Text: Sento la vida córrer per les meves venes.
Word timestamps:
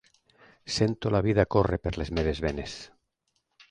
Sento 0.75 1.11
la 1.17 1.21
vida 1.27 1.47
córrer 1.57 1.81
per 1.87 1.95
les 2.01 2.13
meves 2.19 2.45
venes. 2.49 2.79